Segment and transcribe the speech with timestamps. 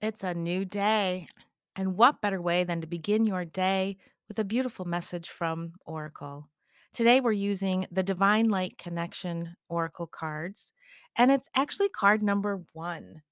[0.00, 1.28] It's a new day.
[1.74, 3.96] And what better way than to begin your day
[4.28, 6.48] with a beautiful message from Oracle?
[6.92, 10.72] Today, we're using the Divine Light Connection Oracle cards,
[11.16, 13.22] and it's actually card number one.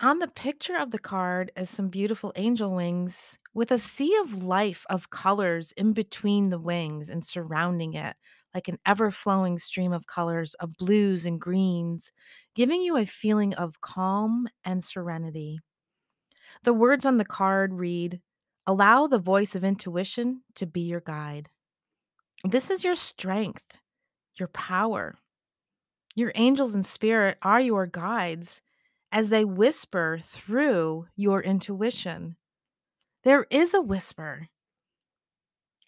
[0.00, 4.42] On the picture of the card is some beautiful angel wings with a sea of
[4.42, 8.16] life of colors in between the wings and surrounding it,
[8.54, 12.12] like an ever flowing stream of colors of blues and greens,
[12.54, 15.58] giving you a feeling of calm and serenity.
[16.62, 18.20] The words on the card read
[18.66, 21.50] Allow the voice of intuition to be your guide.
[22.44, 23.78] This is your strength,
[24.36, 25.18] your power.
[26.14, 28.62] Your angels and spirit are your guides
[29.12, 32.36] as they whisper through your intuition.
[33.22, 34.48] There is a whisper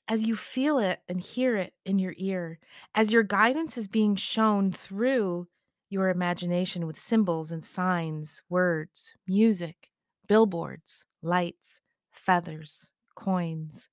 [0.09, 2.59] as you feel it and hear it in your ear,
[2.95, 5.48] as your guidance is being shown through
[5.88, 9.91] your imagination with symbols and signs, words, music,
[10.27, 13.88] billboards, lights, feathers, coins.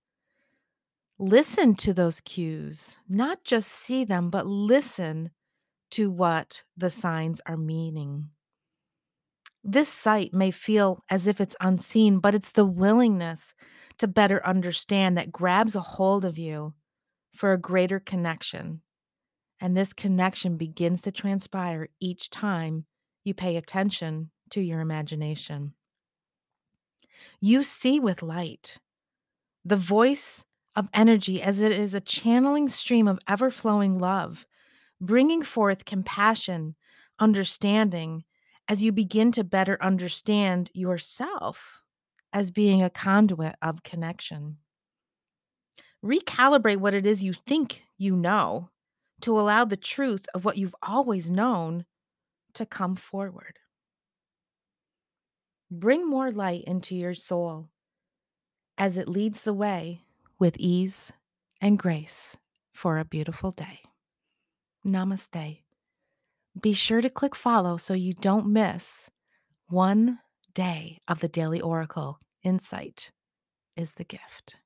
[1.19, 5.29] Listen to those cues, not just see them, but listen
[5.91, 8.29] to what the signs are meaning.
[9.63, 13.53] This sight may feel as if it's unseen, but it's the willingness
[13.99, 16.73] to better understand that grabs a hold of you
[17.33, 18.81] for a greater connection.
[19.61, 22.85] And this connection begins to transpire each time
[23.23, 25.73] you pay attention to your imagination.
[27.39, 28.79] You see with light
[29.63, 30.43] the voice
[30.75, 34.45] of energy as it is a channeling stream of ever flowing love,
[34.99, 36.75] bringing forth compassion,
[37.19, 38.25] understanding,
[38.67, 41.81] as you begin to better understand yourself
[42.31, 44.57] as being a conduit of connection.
[46.03, 48.69] Recalibrate what it is you think you know
[49.21, 51.85] to allow the truth of what you've always known
[52.53, 53.57] to come forward.
[55.71, 57.69] Bring more light into your soul
[58.77, 60.01] as it leads the way
[60.39, 61.11] with ease
[61.61, 62.37] and grace
[62.73, 63.79] for a beautiful day.
[64.85, 65.62] Namaste.
[66.59, 69.09] Be sure to click follow so you don't miss
[69.69, 70.19] one
[70.53, 72.19] day of the Daily Oracle.
[72.43, 73.11] Insight
[73.75, 74.57] is the gift.